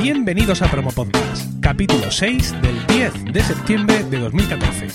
[0.00, 4.86] Bienvenidos a Promo Podcast, capítulo 6 del 10 de septiembre de 2014.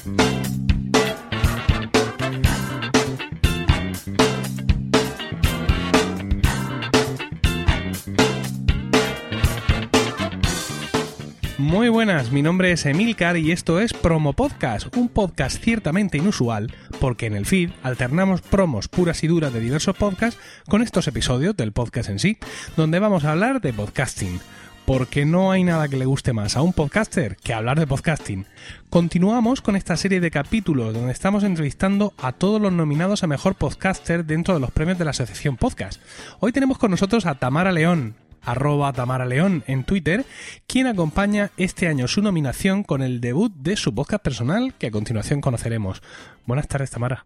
[11.57, 16.73] Muy buenas, mi nombre es Emilcar y esto es Promo Podcast, un podcast ciertamente inusual
[17.01, 20.39] porque en el feed alternamos promos puras y duras de diversos podcasts
[20.69, 22.37] con estos episodios del podcast en sí,
[22.77, 24.39] donde vamos a hablar de podcasting
[24.85, 28.45] porque no hay nada que le guste más a un podcaster que hablar de podcasting.
[28.89, 33.55] Continuamos con esta serie de capítulos donde estamos entrevistando a todos los nominados a Mejor
[33.55, 36.01] Podcaster dentro de los premios de la Asociación Podcast.
[36.39, 40.25] Hoy tenemos con nosotros a Tamara León, arroba Tamara León en Twitter,
[40.67, 44.91] quien acompaña este año su nominación con el debut de su podcast personal que a
[44.91, 46.01] continuación conoceremos.
[46.45, 47.25] Buenas tardes, Tamara.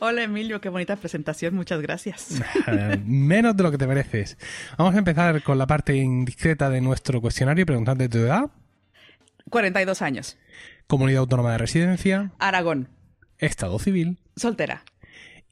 [0.00, 2.40] Hola Emilio, qué bonita presentación, muchas gracias.
[3.04, 4.38] Menos de lo que te mereces.
[4.76, 8.50] Vamos a empezar con la parte indiscreta de nuestro cuestionario preguntando tu edad.
[9.50, 10.38] 42 años.
[10.86, 12.32] Comunidad autónoma de residencia.
[12.38, 12.88] Aragón.
[13.38, 14.18] Estado civil.
[14.36, 14.84] Soltera.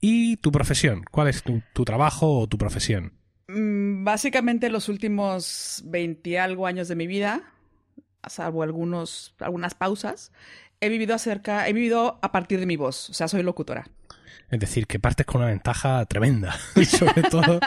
[0.00, 1.04] Y tu profesión.
[1.10, 3.12] ¿Cuál es tu, tu trabajo o tu profesión?
[3.48, 7.42] Mm, básicamente los últimos 20 algo años de mi vida,
[8.26, 10.32] salvo algunos, algunas pausas,
[10.80, 13.88] he vivido acerca, he vivido a partir de mi voz, o sea, soy locutora.
[14.50, 16.58] Es decir, que partes con una ventaja tremenda.
[16.86, 17.58] Sobre todo,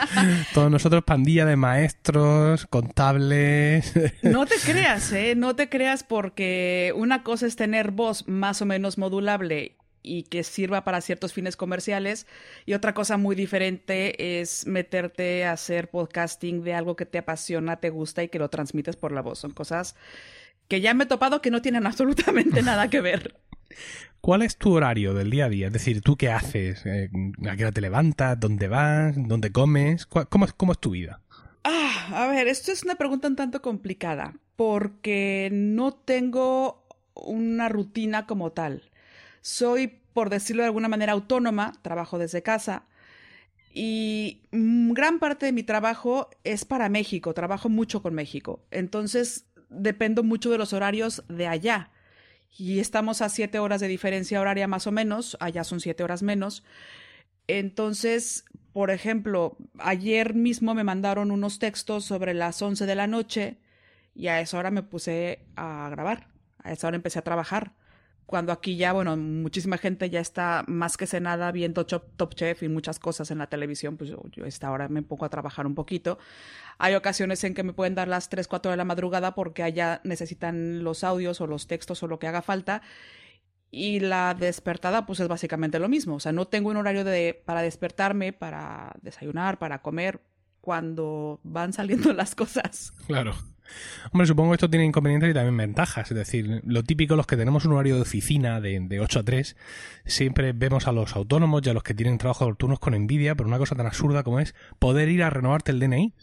[0.54, 3.92] todos nosotros, pandilla de maestros, contables.
[4.22, 5.34] No te creas, ¿eh?
[5.34, 10.44] No te creas porque una cosa es tener voz más o menos modulable y que
[10.44, 12.26] sirva para ciertos fines comerciales.
[12.64, 17.76] Y otra cosa muy diferente es meterte a hacer podcasting de algo que te apasiona,
[17.76, 19.40] te gusta y que lo transmites por la voz.
[19.40, 19.96] Son cosas
[20.68, 23.34] que ya me he topado que no tienen absolutamente nada que ver.
[24.20, 25.68] ¿Cuál es tu horario del día a día?
[25.68, 26.84] Es decir, ¿tú qué haces?
[26.84, 27.10] Eh,
[27.48, 28.38] ¿A qué hora te levantas?
[28.40, 29.14] ¿Dónde vas?
[29.16, 30.06] ¿Dónde comes?
[30.06, 31.20] ¿Cómo es, tu vida?
[31.62, 38.26] Ah, a ver, esto es una pregunta un tanto complicada porque no tengo una rutina
[38.26, 38.90] como tal.
[39.42, 42.84] Soy, por decirlo de alguna manera, autónoma, trabajo desde casa
[43.78, 48.64] y gran parte de mi trabajo es para México, trabajo mucho con México.
[48.70, 51.90] Entonces, dependo mucho de los horarios de allá.
[52.50, 56.22] Y estamos a siete horas de diferencia horaria más o menos, allá son siete horas
[56.22, 56.64] menos.
[57.46, 63.58] Entonces, por ejemplo, ayer mismo me mandaron unos textos sobre las once de la noche
[64.14, 66.28] y a esa hora me puse a grabar,
[66.62, 67.74] a esa hora empecé a trabajar
[68.26, 72.68] cuando aquí ya, bueno, muchísima gente ya está más que cenada viendo Top Chef y
[72.68, 75.76] muchas cosas en la televisión, pues yo, yo esta hora me pongo a trabajar un
[75.76, 76.18] poquito.
[76.78, 80.00] Hay ocasiones en que me pueden dar las 3, 4 de la madrugada porque allá
[80.02, 82.82] necesitan los audios o los textos o lo que haga falta.
[83.70, 86.16] Y la despertada, pues es básicamente lo mismo.
[86.16, 90.20] O sea, no tengo un horario de, para despertarme, para desayunar, para comer,
[90.60, 92.92] cuando van saliendo las cosas.
[93.06, 93.34] Claro.
[94.12, 96.10] Hombre, supongo que esto tiene inconvenientes y también ventajas.
[96.10, 99.22] Es decir, lo típico, los que tenemos un horario de oficina de, de 8 a
[99.22, 99.56] 3,
[100.04, 103.46] siempre vemos a los autónomos y a los que tienen trabajo de con envidia por
[103.46, 106.14] una cosa tan absurda como es poder ir a renovarte el DNI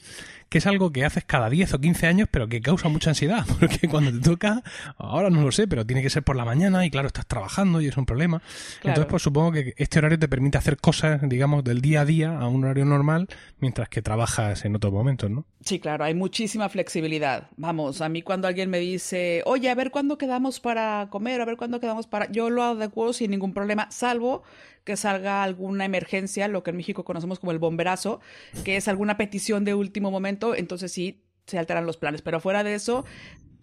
[0.54, 3.44] que es algo que haces cada 10 o 15 años, pero que causa mucha ansiedad,
[3.60, 4.62] porque cuando te toca,
[4.98, 7.82] ahora no lo sé, pero tiene que ser por la mañana y claro, estás trabajando
[7.82, 8.40] y es un problema.
[8.84, 12.38] Entonces, pues supongo que este horario te permite hacer cosas, digamos, del día a día
[12.38, 13.30] a un horario normal,
[13.62, 15.44] mientras que trabajas en otros momentos, ¿no?
[15.62, 17.48] Sí, claro, hay muchísima flexibilidad.
[17.58, 21.46] Vamos, a mí cuando alguien me dice, oye, a ver cuándo quedamos para comer, a
[21.46, 22.32] ver cuándo quedamos para...
[22.32, 24.44] Yo lo adecuo sin ningún problema, salvo
[24.84, 28.20] que salga alguna emergencia, lo que en México conocemos como el bomberazo,
[28.64, 32.22] que es alguna petición de último momento, entonces sí se alteran los planes.
[32.22, 33.06] Pero fuera de eso,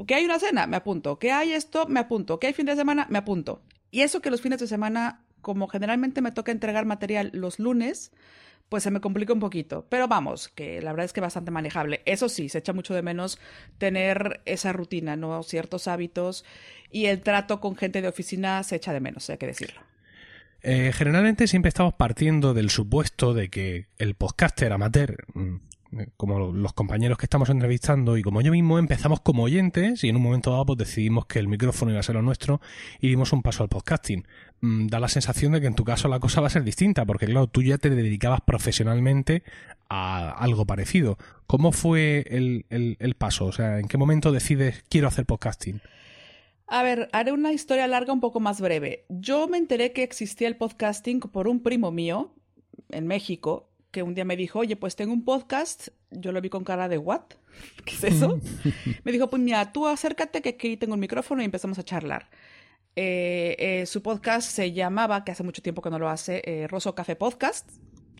[0.06, 1.18] que hay una cena, me apunto.
[1.18, 2.38] Que hay esto, me apunto.
[2.38, 3.62] Que hay fin de semana, me apunto.
[3.90, 8.12] Y eso que los fines de semana, como generalmente me toca entregar material los lunes,
[8.68, 9.86] pues se me complica un poquito.
[9.88, 12.02] Pero vamos, que la verdad es que bastante manejable.
[12.06, 13.38] Eso sí, se echa mucho de menos
[13.78, 15.42] tener esa rutina, ¿no?
[15.42, 16.44] Ciertos hábitos
[16.90, 19.80] y el trato con gente de oficina se echa de menos, hay que decirlo.
[20.62, 25.56] Eh, generalmente siempre estamos partiendo del supuesto de que el podcaster amateur, mm,
[26.16, 30.16] como los compañeros que estamos entrevistando y como yo mismo, empezamos como oyentes y en
[30.16, 32.60] un momento dado pues decidimos que el micrófono iba a ser lo nuestro
[33.00, 34.26] y dimos un paso al podcasting.
[34.60, 37.04] Mm, da la sensación de que en tu caso la cosa va a ser distinta,
[37.04, 39.42] porque claro, tú ya te dedicabas profesionalmente
[39.88, 41.18] a algo parecido.
[41.46, 43.46] ¿Cómo fue el, el, el paso?
[43.46, 45.80] O sea, ¿en qué momento decides quiero hacer podcasting?
[46.72, 49.04] A ver, haré una historia larga un poco más breve.
[49.08, 52.32] Yo me enteré que existía el podcasting por un primo mío
[52.90, 55.88] en México que un día me dijo, oye, pues tengo un podcast.
[56.12, 57.22] Yo lo vi con cara de, ¿what?
[57.84, 58.38] ¿Qué es eso?
[59.04, 62.30] me dijo, pues mira, tú acércate que aquí tengo un micrófono y empezamos a charlar.
[62.94, 66.68] Eh, eh, su podcast se llamaba, que hace mucho tiempo que no lo hace, eh,
[66.68, 67.68] Rosso Café Podcast.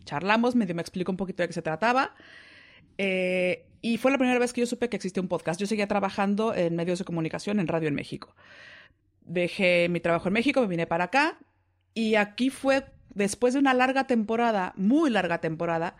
[0.03, 2.15] Charlamos, medio me explicó un poquito de qué se trataba.
[3.03, 5.59] Eh, y fue la primera vez que yo supe que existía un podcast.
[5.59, 8.35] Yo seguía trabajando en medios de comunicación, en radio en México.
[9.21, 11.39] Dejé mi trabajo en México, me vine para acá
[11.95, 15.95] y aquí fue después de una larga temporada, muy larga temporada,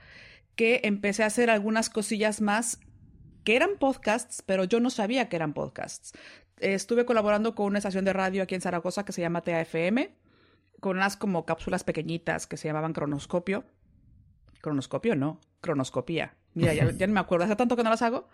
[0.55, 2.79] que empecé a hacer algunas cosillas más
[3.43, 6.13] que eran podcasts, pero yo no sabía que eran podcasts.
[6.57, 10.11] Estuve colaborando con una estación de radio aquí en Zaragoza que se llama TAFM,
[10.79, 13.63] con unas como cápsulas pequeñitas que se llamaban cronoscopio.
[14.61, 16.35] Cronoscopio, no, cronoscopía.
[16.53, 18.27] Mira, ya, ya no me acuerdo, hace tanto que no las hago.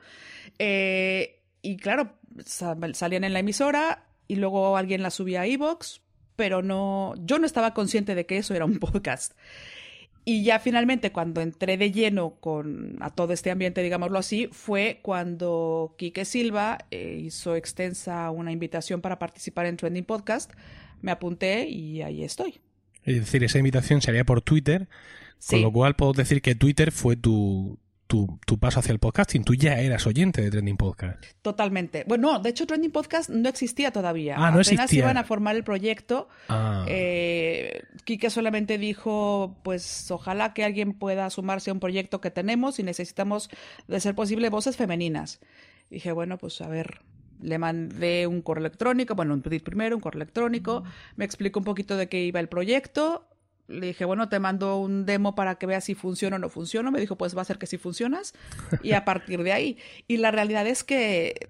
[0.60, 2.14] Eh, y claro,
[2.46, 6.02] salían en la emisora y luego alguien las subía a Evox,
[6.36, 9.34] pero no, yo no estaba consciente de que eso era un podcast.
[10.26, 15.00] Y ya finalmente cuando entré de lleno con a todo este ambiente, digámoslo así, fue
[15.02, 20.52] cuando Quique Silva eh, hizo extensa una invitación para participar en Trending Podcast.
[21.02, 22.60] Me apunté y ahí estoy.
[23.04, 24.90] Es decir, esa invitación se haría por Twitter,
[25.50, 29.44] con lo cual puedo decir que Twitter fue tu, tu, paso hacia el podcasting.
[29.44, 31.24] Tú ya eras oyente de Trending Podcast.
[31.42, 32.04] Totalmente.
[32.08, 34.36] Bueno, de hecho, Trending Podcast no existía todavía.
[34.38, 36.30] Ah, no Apenas iban a formar el proyecto.
[36.50, 36.86] Ah.
[36.88, 42.80] Eh, Quique solamente dijo, pues ojalá que alguien pueda sumarse a un proyecto que tenemos
[42.80, 43.50] y necesitamos,
[43.88, 45.40] de ser posible, voces femeninas.
[45.90, 47.02] dije, bueno, pues a ver,
[47.42, 50.84] le mandé un correo electrónico, bueno, un tweet primero, un correo electrónico,
[51.16, 53.28] me explicó un poquito de qué iba el proyecto
[53.68, 56.92] le dije, bueno, te mando un demo para que veas si funciona o no funciona.
[56.92, 58.34] Me dijo, pues va a ser que sí funcionas.
[58.82, 59.78] Y a partir de ahí.
[60.08, 61.50] Y la realidad es que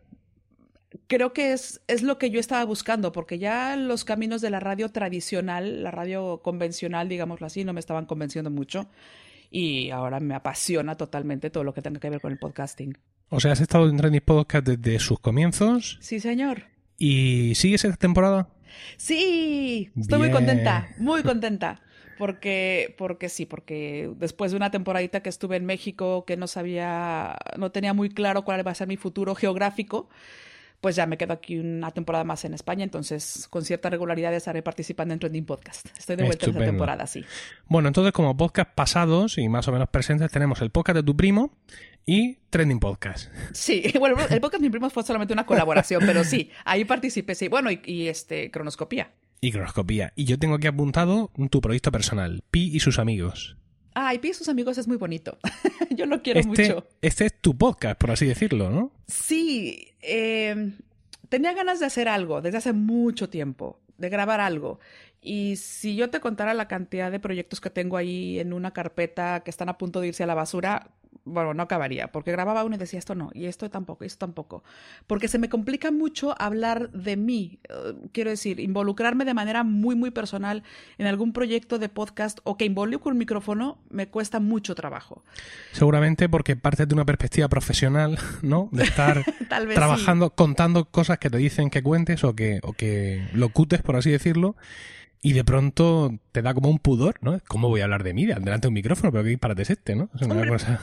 [1.08, 4.60] creo que es, es lo que yo estaba buscando, porque ya los caminos de la
[4.60, 8.90] radio tradicional, la radio convencional, digámoslo así, no me estaban convenciendo mucho.
[9.50, 12.98] Y ahora me apasiona totalmente todo lo que tenga que ver con el podcasting.
[13.30, 15.98] O sea, has estado en Trending Podcast desde sus comienzos.
[16.02, 16.64] Sí, señor.
[16.98, 18.50] ¿Y sigues esta temporada?
[18.98, 21.82] Sí, estoy muy contenta, muy contenta.
[22.18, 27.38] Porque, porque sí, porque después de una temporadita que estuve en México, que no sabía,
[27.58, 30.10] no tenía muy claro cuál iba a ser mi futuro geográfico,
[30.82, 34.62] pues ya me quedo aquí una temporada más en España, entonces con cierta regularidad estaré
[34.62, 35.88] participando en Trending Podcast.
[35.98, 37.26] Estoy de vuelta en esta temporada, sí.
[37.68, 41.16] Bueno, entonces como podcast pasados y más o menos presentes tenemos el podcast de tu
[41.16, 41.52] primo
[42.06, 43.32] y Trending Podcast.
[43.54, 47.34] Sí, bueno, el podcast de mi primo fue solamente una colaboración, pero sí, ahí participé,
[47.34, 47.48] sí.
[47.48, 49.12] Bueno, y, y este, cronoscopía
[49.42, 50.14] y cronoscopía.
[50.16, 53.58] Y yo tengo aquí apuntado tu proyecto personal, Pi y sus amigos.
[53.94, 55.38] Ah, y Pi y sus amigos es muy bonito.
[55.92, 56.88] yo lo quiero este, mucho.
[57.02, 58.92] Este es tu podcast, por así decirlo, ¿no?
[59.08, 59.94] Sí.
[60.02, 60.74] Eh,
[61.30, 64.80] tenía ganas de hacer algo desde hace mucho tiempo, de grabar algo.
[65.22, 69.42] Y si yo te contara la cantidad de proyectos que tengo ahí en una carpeta
[69.42, 70.92] que están a punto de irse a la basura,
[71.28, 74.20] bueno, no acabaría, porque grababa uno y decía esto no, y esto tampoco, y esto
[74.20, 74.64] tampoco.
[75.06, 79.96] Porque se me complica mucho hablar de mí, eh, quiero decir, involucrarme de manera muy,
[79.96, 80.64] muy personal
[80.98, 85.24] en algún proyecto de podcast o que involucre un micrófono me cuesta mucho trabajo.
[85.72, 88.70] Seguramente porque parte de una perspectiva profesional, ¿no?
[88.72, 89.24] De estar
[89.74, 94.12] trabajando, contando cosas que te dicen que cuentes o que, o que locutes, por así
[94.12, 94.56] decirlo
[95.22, 97.40] y de pronto te da como un pudor, ¿no?
[97.48, 99.12] ¿Cómo voy a hablar de mí delante de un micrófono?
[99.12, 100.10] Pero qué disparate es este, ¿no?
[100.16, 100.82] Es una cosa...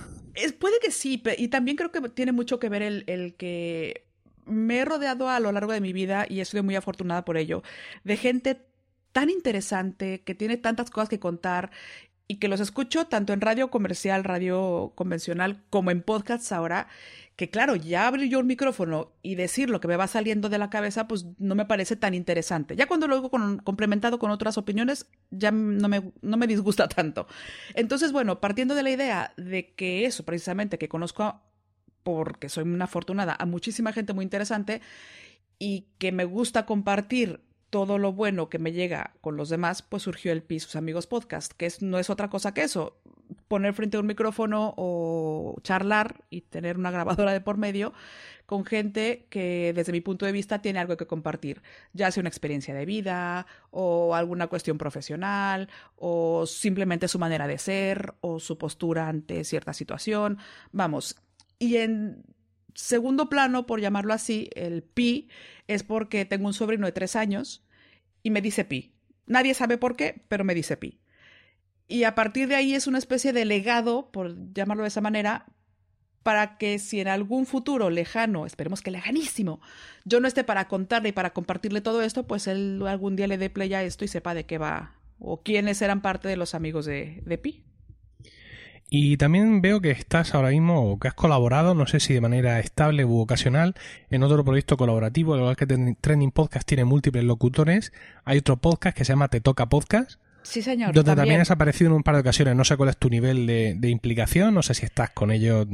[0.58, 4.06] Puede que sí, y también creo que tiene mucho que ver el, el que
[4.46, 7.62] me he rodeado a lo largo de mi vida, y estoy muy afortunada por ello,
[8.02, 8.60] de gente
[9.12, 11.70] tan interesante, que tiene tantas cosas que contar
[12.26, 16.88] y que los escucho tanto en radio comercial, radio convencional, como en podcasts ahora,
[17.36, 20.58] que claro, ya abrir yo un micrófono y decir lo que me va saliendo de
[20.58, 22.76] la cabeza, pues no me parece tan interesante.
[22.76, 27.26] Ya cuando lo hago complementado con otras opiniones, ya no me, no me disgusta tanto.
[27.74, 31.42] Entonces, bueno, partiendo de la idea de que eso, precisamente, que conozco,
[32.04, 34.80] porque soy una afortunada, a muchísima gente muy interesante
[35.58, 37.40] y que me gusta compartir
[37.74, 41.08] todo lo bueno que me llega con los demás, pues surgió el PI, sus amigos
[41.08, 43.00] podcast, que es, no es otra cosa que eso,
[43.48, 47.92] poner frente a un micrófono o charlar y tener una grabadora de por medio
[48.46, 51.62] con gente que desde mi punto de vista tiene algo que compartir,
[51.92, 57.58] ya sea una experiencia de vida o alguna cuestión profesional o simplemente su manera de
[57.58, 60.38] ser o su postura ante cierta situación.
[60.70, 61.16] Vamos,
[61.58, 62.22] y en
[62.72, 65.28] segundo plano, por llamarlo así, el pi
[65.66, 67.63] es porque tengo un sobrino de tres años
[68.24, 68.92] y me dice pi.
[69.26, 70.98] Nadie sabe por qué, pero me dice pi.
[71.86, 75.46] Y a partir de ahí es una especie de legado, por llamarlo de esa manera,
[76.24, 79.60] para que si en algún futuro lejano, esperemos que lejanísimo,
[80.04, 83.38] yo no esté para contarle y para compartirle todo esto, pues él algún día le
[83.38, 86.54] dé play a esto y sepa de qué va o quiénes eran parte de los
[86.54, 87.64] amigos de, de Pi.
[88.96, 92.20] Y también veo que estás ahora mismo o que has colaborado, no sé si de
[92.20, 93.74] manera estable u ocasional,
[94.08, 97.92] en otro proyecto colaborativo, al igual que Trending Podcast tiene múltiples locutores,
[98.24, 100.94] hay otro podcast que se llama Te Toca Podcast, Sí, señor.
[100.94, 101.40] Donde también.
[101.40, 102.54] has aparecido en un par de ocasiones.
[102.54, 105.66] No sé cuál es tu nivel de, implicación, no sé si estás con ellos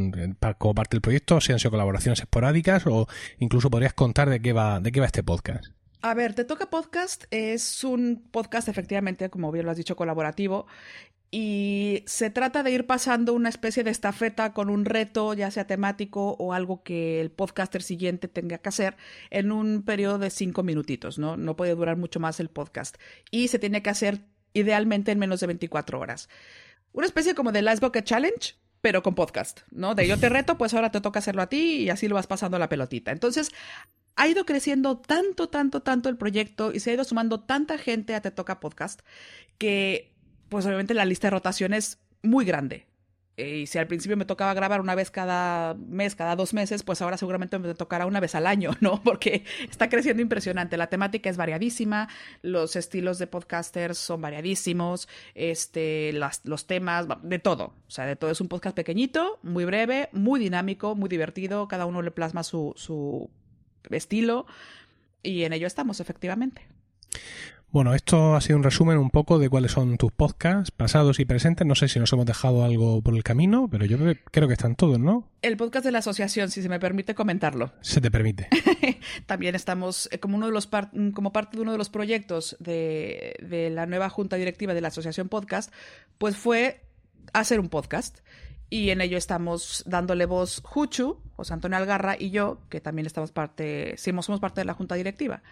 [0.56, 3.06] como parte del proyecto, si han sido colaboraciones esporádicas o
[3.38, 5.66] incluso podrías contar de qué va, de qué va este podcast.
[6.02, 10.66] A ver, Te Toca Podcast es un podcast efectivamente, como bien lo has dicho, colaborativo
[11.30, 15.66] y se trata de ir pasando una especie de estafeta con un reto, ya sea
[15.66, 18.96] temático o algo que el podcaster siguiente tenga que hacer
[19.30, 21.36] en un periodo de cinco minutitos, ¿no?
[21.36, 22.96] No puede durar mucho más el podcast.
[23.30, 24.22] Y se tiene que hacer
[24.54, 26.28] idealmente en menos de 24 horas.
[26.92, 29.94] Una especie como de Last Bucket Challenge, pero con podcast, ¿no?
[29.94, 32.26] De yo te reto, pues ahora te toca hacerlo a ti y así lo vas
[32.26, 33.12] pasando la pelotita.
[33.12, 33.52] Entonces,
[34.16, 38.16] ha ido creciendo tanto, tanto, tanto el proyecto y se ha ido sumando tanta gente
[38.16, 39.02] a Te Toca Podcast
[39.58, 40.09] que
[40.50, 42.86] pues obviamente la lista de rotación es muy grande.
[43.36, 47.00] Y si al principio me tocaba grabar una vez cada mes, cada dos meses, pues
[47.00, 49.02] ahora seguramente me tocará una vez al año, ¿no?
[49.02, 50.76] Porque está creciendo impresionante.
[50.76, 52.08] La temática es variadísima,
[52.42, 57.72] los estilos de podcasters son variadísimos, este, las, los temas, de todo.
[57.86, 58.30] O sea, de todo.
[58.30, 61.66] Es un podcast pequeñito, muy breve, muy dinámico, muy divertido.
[61.68, 63.30] Cada uno le plasma su, su
[63.88, 64.46] estilo.
[65.22, 66.66] Y en ello estamos, efectivamente.
[67.72, 71.24] Bueno, esto ha sido un resumen un poco de cuáles son tus podcasts pasados y
[71.24, 71.64] presentes.
[71.64, 73.96] No sé si nos hemos dejado algo por el camino, pero yo
[74.32, 75.28] creo que están todos, ¿no?
[75.40, 77.72] El podcast de la asociación, si se me permite comentarlo.
[77.80, 78.48] Se te permite.
[79.26, 80.68] También estamos eh, como uno de los
[81.14, 84.88] como parte de uno de los proyectos de, de la nueva junta directiva de la
[84.88, 85.72] asociación podcast,
[86.18, 86.82] pues fue
[87.32, 88.18] hacer un podcast.
[88.68, 93.30] Y en ello estamos dándole voz Juchu, José Antonio Algarra y yo, que también estamos
[93.30, 95.42] parte, somos parte de la junta directiva.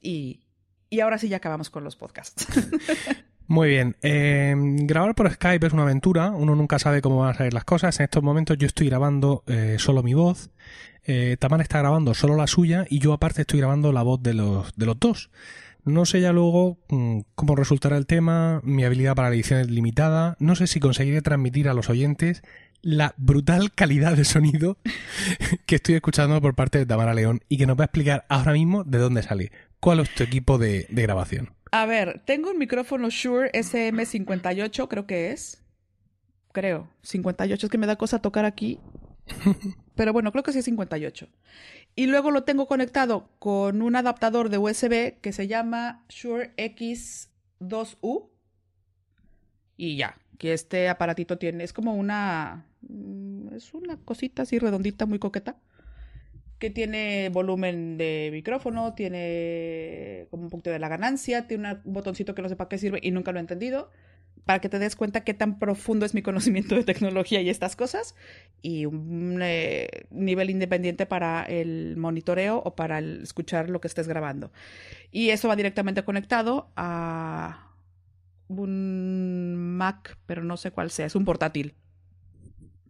[0.00, 0.43] Y
[0.90, 2.46] y ahora sí ya acabamos con los podcasts.
[3.46, 3.96] Muy bien.
[4.00, 6.30] Em, grabar por Skype es una aventura.
[6.30, 7.98] Uno nunca sabe cómo van a salir las cosas.
[8.00, 10.50] En estos momentos yo estoy grabando eh, solo mi voz.
[11.04, 14.32] Eh, Tamara está grabando solo la suya y yo aparte estoy grabando la voz de
[14.32, 15.30] los, de los dos.
[15.84, 19.70] No sé ya luego mm, cómo resultará el tema, mi habilidad para la edición es
[19.70, 22.42] limitada, no sé si conseguiré transmitir a los oyentes
[22.80, 24.78] la brutal calidad de sonido
[25.66, 28.52] que estoy escuchando por parte de Tamara León y que nos va a explicar ahora
[28.52, 29.52] mismo de dónde sale.
[29.84, 31.52] ¿Cuál es tu equipo de, grabación?
[31.70, 35.62] A ver, tengo un micrófono Shure SM58, creo que es.
[36.52, 37.66] Creo, 58.
[37.66, 38.80] Es que me da cosa tocar aquí.
[39.94, 41.28] Pero bueno, creo que sí es 58.
[41.96, 48.30] Y luego lo tengo conectado con un adaptador de USB que se llama Shure X2U.
[49.76, 55.04] Y ya, que este aparatito tiene, es como una, mm, es una cosita así redondita,
[55.04, 55.58] muy coqueta
[56.64, 62.34] que tiene volumen de micrófono, tiene como un poquito de la ganancia, tiene un botoncito
[62.34, 63.90] que no sé para qué sirve y nunca lo he entendido,
[64.46, 67.76] para que te des cuenta qué tan profundo es mi conocimiento de tecnología y estas
[67.76, 68.14] cosas,
[68.62, 74.50] y un eh, nivel independiente para el monitoreo o para escuchar lo que estés grabando.
[75.10, 77.74] Y eso va directamente conectado a
[78.48, 81.74] un Mac, pero no sé cuál sea, es un portátil.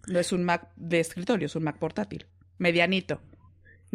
[0.07, 2.27] No es un Mac de escritorio, es un Mac portátil,
[2.59, 3.21] medianito.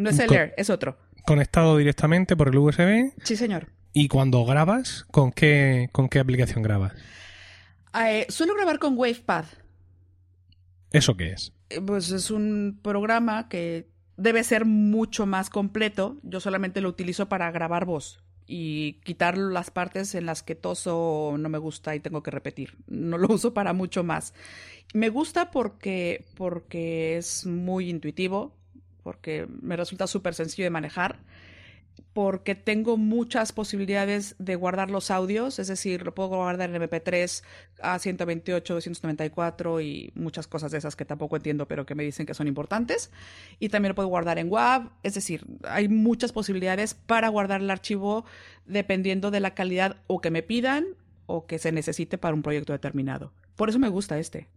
[0.00, 0.96] No es el Air, es otro.
[1.26, 3.12] ¿Conectado directamente por el USB?
[3.22, 3.68] Sí, señor.
[3.92, 6.92] ¿Y cuando grabas, con qué, con qué aplicación grabas?
[8.02, 9.44] Eh, suelo grabar con WavePad.
[10.92, 11.52] ¿Eso qué es?
[11.68, 16.18] Eh, pues es un programa que debe ser mucho más completo.
[16.22, 21.36] Yo solamente lo utilizo para grabar voz y quitar las partes en las que toso
[21.38, 22.78] no me gusta y tengo que repetir.
[22.86, 24.34] No lo uso para mucho más.
[24.94, 28.56] Me gusta porque, porque es muy intuitivo,
[29.10, 31.18] porque me resulta súper sencillo de manejar,
[32.12, 37.42] porque tengo muchas posibilidades de guardar los audios, es decir, lo puedo guardar en MP3
[37.82, 42.24] a 128, 294 y muchas cosas de esas que tampoco entiendo, pero que me dicen
[42.24, 43.10] que son importantes.
[43.58, 47.70] Y también lo puedo guardar en WAV, es decir, hay muchas posibilidades para guardar el
[47.70, 48.24] archivo
[48.64, 50.86] dependiendo de la calidad o que me pidan
[51.26, 53.32] o que se necesite para un proyecto determinado.
[53.60, 54.48] Por eso me gusta este.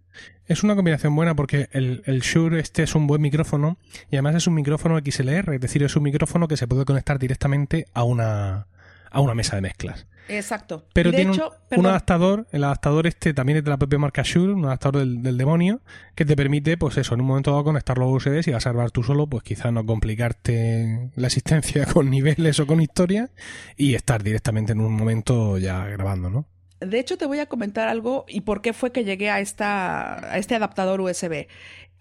[0.45, 3.77] Es una combinación buena porque el, el, Shure este es un buen micrófono
[4.09, 7.19] y además es un micrófono XLR, es decir, es un micrófono que se puede conectar
[7.19, 8.67] directamente a una,
[9.11, 10.07] a una mesa de mezclas.
[10.29, 10.85] Exacto.
[10.93, 11.33] Pero tiene
[11.75, 15.37] un, adaptador, el adaptador este también es de la propia marca Shure, un adaptador del,
[15.37, 15.81] demonio,
[16.15, 18.71] que te permite, pues eso, en un momento dado conectarlo a USB si vas a
[18.71, 23.31] grabar tú solo, pues quizás no complicarte la existencia con niveles o con historias
[23.75, 26.45] y estar directamente en un momento ya grabando, ¿no?
[26.85, 30.33] De hecho, te voy a comentar algo y por qué fue que llegué a, esta,
[30.33, 31.47] a este adaptador USB.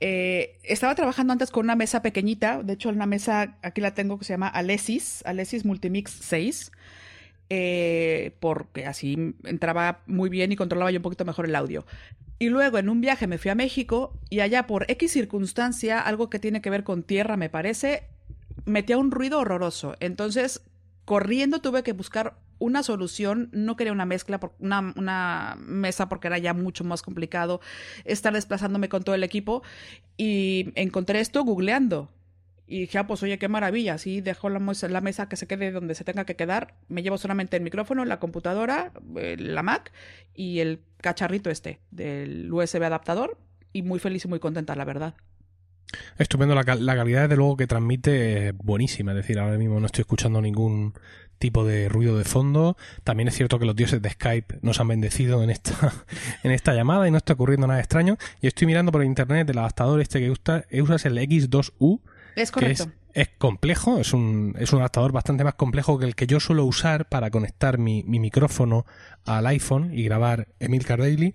[0.01, 4.19] Eh, estaba trabajando antes con una mesa pequeñita, de hecho una mesa, aquí la tengo
[4.19, 6.73] que se llama Alesis, Alesis Multimix 6,
[7.51, 11.87] eh, porque así entraba muy bien y controlaba yo un poquito mejor el audio.
[12.41, 16.29] Y luego en un viaje me fui a México y allá por X circunstancia, algo
[16.29, 18.09] que tiene que ver con tierra me parece,
[18.65, 19.95] metía un ruido horroroso.
[20.01, 20.63] Entonces,
[21.05, 26.39] corriendo tuve que buscar una solución, no quería una mezcla, una, una mesa porque era
[26.39, 27.61] ya mucho más complicado
[28.05, 29.63] estar desplazándome con todo el equipo
[30.17, 32.11] y encontré esto googleando.
[32.67, 35.73] Y dije, ah, pues oye, qué maravilla, sí, dejo la, la, mesa que se quede
[35.73, 39.93] donde se tenga que quedar, me llevo solamente el micrófono, la computadora, eh, la Mac
[40.35, 43.37] y el cacharrito este del USB adaptador
[43.75, 45.15] y muy feliz y muy contenta, la verdad.
[46.19, 49.87] Estupendo, la, la calidad de luego que transmite es buenísima, es decir, ahora mismo no
[49.87, 50.95] estoy escuchando ningún
[51.43, 52.77] tipo de ruido de fondo.
[53.03, 55.93] También es cierto que los dioses de Skype nos han bendecido en esta,
[56.45, 58.17] en esta llamada y no está ocurriendo nada extraño.
[58.41, 62.01] Y estoy mirando por internet el adaptador este que usa, usas el X2U.
[62.37, 62.93] Es correcto.
[63.13, 66.65] es, complejo, es un, es un adaptador bastante más complejo que el que yo suelo
[66.65, 68.87] usar para conectar mi, mi micrófono
[69.25, 71.35] al iPhone y grabar Emil Daily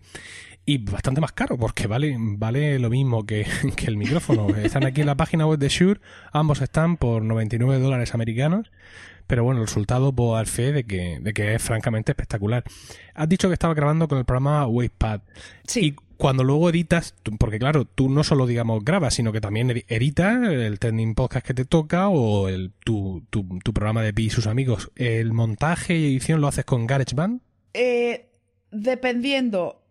[0.69, 3.47] y bastante más caro porque vale, vale lo mismo que,
[3.77, 4.49] que, el micrófono.
[4.57, 6.01] Están aquí en la página web de Shure,
[6.33, 8.69] ambos están por 99 dólares americanos,
[9.27, 12.65] pero bueno, el resultado puedo dar fe de que, de que es francamente espectacular.
[13.15, 15.21] Has dicho que estaba grabando con el programa Wavepad.
[15.65, 15.85] Sí.
[15.85, 20.49] Y cuando luego editas, porque claro, tú no solo digamos grabas, sino que también editas
[20.49, 24.29] el trending podcast que te toca o el, tu, tu, tu programa de Pi y
[24.31, 24.91] sus amigos.
[24.97, 27.39] ¿El montaje y edición lo haces con GarageBand?
[27.73, 28.27] Eh,
[28.71, 29.86] dependiendo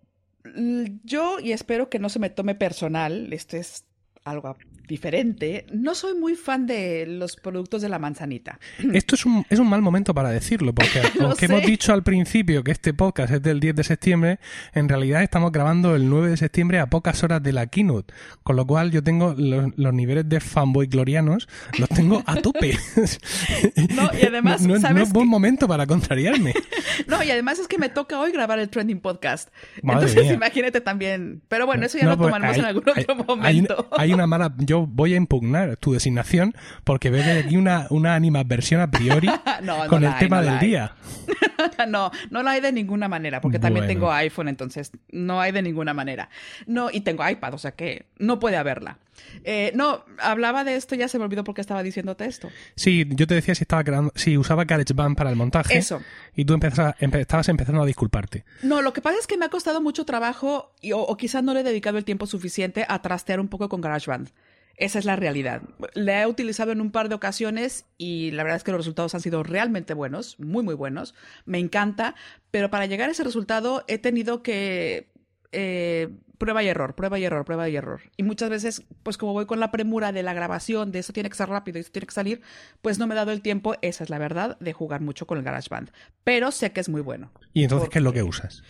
[1.04, 3.84] yo, y espero que no se me tome personal, este es
[4.26, 4.56] algo
[4.86, 8.58] diferente, no soy muy fan de los productos de la manzanita.
[8.92, 12.62] Esto es un, es un mal momento para decirlo, porque aunque hemos dicho al principio
[12.62, 14.38] que este podcast es del 10 de septiembre,
[14.74, 18.56] en realidad estamos grabando el 9 de septiembre a pocas horas de la keynote, con
[18.56, 22.78] lo cual yo tengo los, niveles de fanboy glorianos, los tengo a tope.
[23.94, 26.54] no, y además, no, es buen momento para contrariarme.
[27.06, 29.48] no, y además es que me toca hoy grabar el trending podcast.
[29.82, 31.42] Entonces imagínate también.
[31.48, 33.88] Pero bueno, eso ya lo pues tomaremos en algún otro momento.
[33.92, 34.52] Hay, una mala
[34.88, 36.54] voy a impugnar tu designación
[36.84, 39.28] porque veo aquí una, una animadversión a priori
[39.88, 40.92] con el tema del día.
[41.88, 45.62] no, no lo hay de ninguna manera, porque también tengo iPhone, entonces no hay de
[45.62, 46.28] ninguna manera.
[46.66, 48.98] No, y tengo iPad, o sea que no puede haberla.
[49.44, 52.50] Eh, no, hablaba de esto, ya se me olvidó porque estaba diciéndote esto.
[52.74, 55.78] Sí, yo te decía si estaba creando, si usaba GarageBand para el montaje.
[55.78, 56.02] Eso.
[56.34, 58.44] Y tú estabas empezando a disculparte.
[58.62, 61.42] No, lo que pasa es que me ha costado mucho trabajo y, o, o quizás
[61.42, 64.30] no le he dedicado el tiempo suficiente a trastear un poco con GarageBand.
[64.76, 65.62] Esa es la realidad.
[65.94, 69.14] La he utilizado en un par de ocasiones y la verdad es que los resultados
[69.14, 71.14] han sido realmente buenos, muy, muy buenos.
[71.46, 72.14] Me encanta,
[72.50, 75.08] pero para llegar a ese resultado he tenido que
[75.52, 78.00] eh, prueba y error, prueba y error, prueba y error.
[78.16, 81.28] Y muchas veces, pues como voy con la premura de la grabación, de eso tiene
[81.28, 82.42] que ser rápido y eso tiene que salir,
[82.82, 85.38] pues no me he dado el tiempo, esa es la verdad, de jugar mucho con
[85.38, 85.90] el GarageBand.
[86.24, 87.30] Pero sé que es muy bueno.
[87.52, 88.62] ¿Y entonces qué es lo que usas?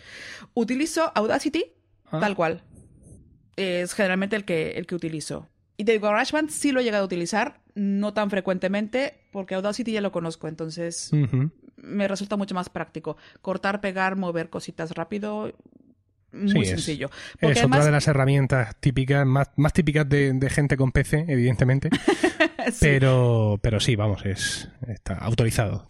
[0.54, 1.64] Utilizo Audacity,
[2.06, 2.20] ah.
[2.20, 2.62] tal cual.
[3.56, 5.48] Es generalmente el que, el que utilizo.
[5.76, 10.00] Y de GarageBand sí lo he llegado a utilizar, no tan frecuentemente, porque Audacity ya
[10.00, 11.10] lo conozco, entonces
[11.76, 13.16] me resulta mucho más práctico.
[13.42, 15.52] Cortar, pegar, mover cositas rápido,
[16.36, 17.10] muy sencillo.
[17.40, 21.90] es otra de las herramientas típicas, más, más típicas de, gente con PC, evidentemente.
[22.80, 25.88] Pero, pero sí, vamos, es está autorizado.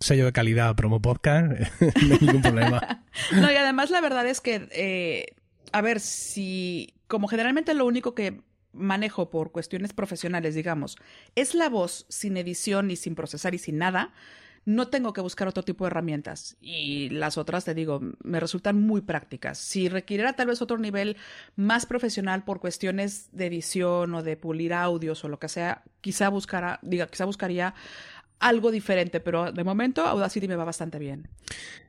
[0.00, 3.04] Sello de calidad promo podcast, no hay ningún problema.
[3.32, 5.26] no, y además la verdad es que, eh,
[5.72, 8.40] a ver, si como generalmente lo único que
[8.72, 10.96] manejo por cuestiones profesionales, digamos,
[11.34, 14.12] es la voz sin edición y sin procesar y sin nada,
[14.64, 16.56] no tengo que buscar otro tipo de herramientas.
[16.60, 19.58] Y las otras, te digo, me resultan muy prácticas.
[19.58, 21.16] Si requiriera tal vez otro nivel
[21.56, 26.28] más profesional por cuestiones de edición o de pulir audios o lo que sea, quizá
[26.28, 27.74] buscara, diga, quizá buscaría
[28.44, 31.28] algo diferente, pero de momento Audacity me va bastante bien.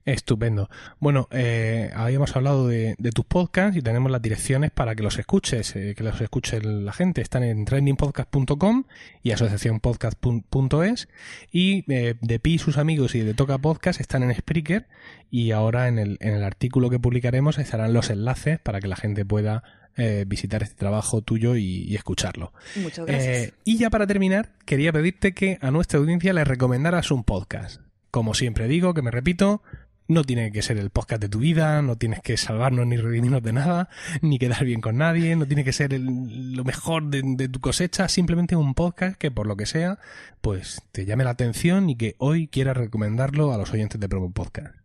[0.05, 0.69] Estupendo.
[0.99, 5.75] Bueno, eh, habíamos hablado de, tus podcasts y tenemos las direcciones para que los escuches,
[5.75, 7.21] eh, que los escuche la gente.
[7.21, 8.85] Están en trendingpodcast.com
[9.21, 11.09] y asociacionpodcast.es
[11.51, 14.87] y eh, de Pi sus amigos y de Toca Podcast están en Spreaker
[15.29, 18.95] y ahora en el, en el artículo que publicaremos estarán los enlaces para que la
[18.95, 19.63] gente pueda
[19.97, 22.51] eh, visitar este trabajo tuyo y, escucharlo.
[22.75, 23.37] Muchas gracias.
[23.37, 27.81] Eh, y ya para terminar, quería pedirte que a nuestra audiencia le recomendaras un podcast.
[28.11, 29.61] Como siempre digo, que me repito,
[30.07, 33.41] no tiene que ser el podcast de tu vida, no tienes que salvarnos ni redimirnos
[33.41, 33.89] de nada,
[34.21, 38.07] ni quedar bien con nadie, no tiene que ser lo mejor de, de, tu cosecha,
[38.07, 39.99] simplemente un podcast que por lo que sea,
[40.41, 44.31] pues te llame la atención y que hoy quieras recomendarlo a los oyentes de Promo
[44.31, 44.75] Podcast.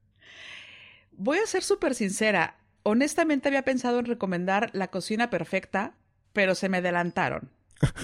[1.13, 5.95] Voy a ser súper sincera, honestamente había pensado en recomendar La Cocina Perfecta,
[6.33, 7.51] pero se me adelantaron.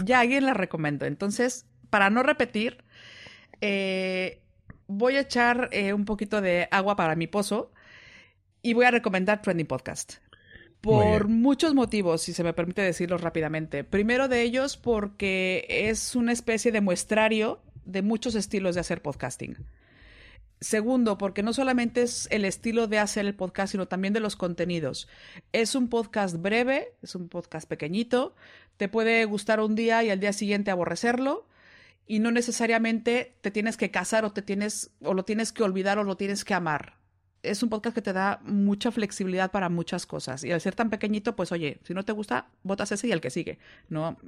[0.04, 1.06] Ya alguien la recomendó.
[1.06, 2.84] Entonces, para no repetir,
[3.60, 4.40] eh,
[4.86, 7.72] voy a echar eh, un poquito de agua para mi pozo
[8.62, 10.14] y voy a recomendar Trending Podcast.
[10.80, 13.82] Por muchos motivos, si se me permite decirlo rápidamente.
[13.82, 19.56] Primero de ellos porque es una especie de muestrario de muchos estilos de hacer podcasting
[20.66, 24.34] Segundo, porque no solamente es el estilo de hacer el podcast, sino también de los
[24.34, 25.06] contenidos.
[25.52, 28.34] Es un podcast breve, es un podcast pequeñito,
[28.76, 31.46] te puede gustar un día y al día siguiente aborrecerlo,
[32.04, 36.00] y no necesariamente te tienes que casar o te tienes o lo tienes que olvidar
[36.00, 36.96] o lo tienes que amar.
[37.44, 40.42] Es un podcast que te da mucha flexibilidad para muchas cosas.
[40.42, 43.20] Y al ser tan pequeñito, pues oye, si no te gusta, votas ese y el
[43.20, 43.60] que sigue.
[43.88, 44.18] No,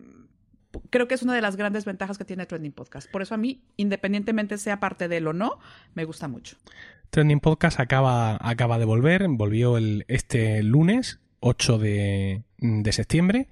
[0.90, 3.10] creo que es una de las grandes ventajas que tiene Trending Podcast.
[3.10, 5.58] Por eso a mí, independientemente sea parte de él o no,
[5.94, 6.56] me gusta mucho.
[7.10, 13.48] Trending Podcast acaba, acaba de volver, volvió el, este lunes 8 de, de septiembre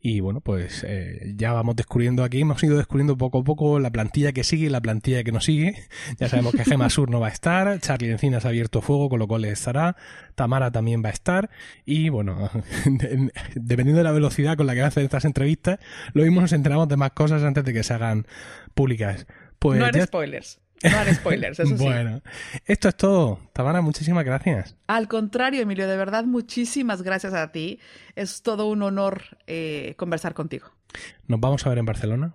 [0.00, 3.90] y bueno, pues eh, ya vamos descubriendo aquí, hemos ido descubriendo poco a poco la
[3.90, 5.74] plantilla que sigue y la plantilla que no sigue.
[6.18, 9.18] Ya sabemos que Gema Sur no va a estar, Charlie Encinas ha abierto fuego, con
[9.18, 9.96] lo cual estará,
[10.36, 11.50] Tamara también va a estar.
[11.84, 12.48] Y bueno,
[13.56, 15.80] dependiendo de la velocidad con la que hacen estas entrevistas,
[16.12, 18.26] lo mismo nos enteramos de más cosas antes de que se hagan
[18.74, 19.26] públicas.
[19.58, 20.60] Pues no hay spoilers.
[20.82, 21.84] No haré spoilers, eso sí.
[21.84, 22.22] Bueno,
[22.66, 23.40] esto es todo.
[23.52, 24.76] Tamara, muchísimas gracias.
[24.86, 27.80] Al contrario, Emilio, de verdad, muchísimas gracias a ti.
[28.14, 30.70] Es todo un honor eh, conversar contigo.
[31.26, 32.34] ¿Nos vamos a ver en Barcelona?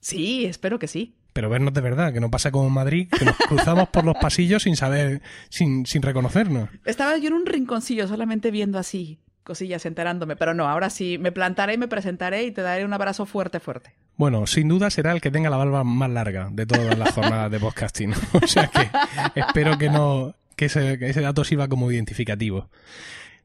[0.00, 1.16] Sí, espero que sí.
[1.32, 4.16] Pero vernos de verdad, que no pasa como en Madrid, que nos cruzamos por los
[4.16, 6.68] pasillos sin saber, sin, sin reconocernos.
[6.84, 11.32] Estaba yo en un rinconcillo solamente viendo así cosillas enterándome, pero no, ahora sí me
[11.32, 13.94] plantaré y me presentaré y te daré un abrazo fuerte, fuerte.
[14.16, 17.50] Bueno, sin duda será el que tenga la barba más larga de todas las jornadas
[17.50, 18.12] de podcasting.
[18.42, 18.90] o sea que
[19.34, 22.68] espero que no que ese, dato sirva como identificativo.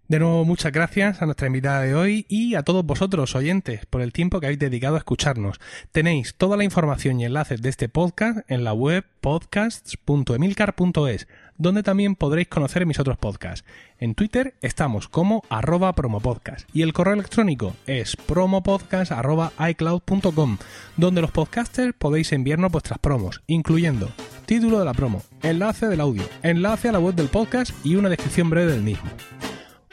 [0.09, 4.01] De nuevo, muchas gracias a nuestra invitada de hoy y a todos vosotros, oyentes, por
[4.01, 5.59] el tiempo que habéis dedicado a escucharnos.
[5.93, 12.15] Tenéis toda la información y enlaces de este podcast en la web podcasts.emilcar.es, donde también
[12.15, 13.65] podréis conocer mis otros podcasts.
[13.97, 20.57] En Twitter estamos como arroba promopodcast y el correo electrónico es promopodcast.icloud.com,
[20.97, 24.11] donde los podcasters podéis enviarnos vuestras promos, incluyendo
[24.45, 28.09] título de la promo, enlace del audio, enlace a la web del podcast y una
[28.09, 29.09] descripción breve del mismo.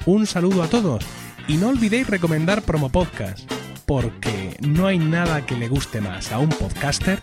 [0.05, 1.07] Un saludo a todos
[1.49, 3.51] y no olvidéis recomendar Promo Podcast,
[3.87, 7.21] porque no hay nada que le guste más a un podcaster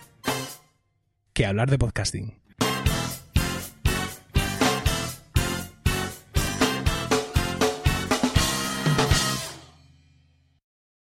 [1.34, 2.39] que hablar de podcasting.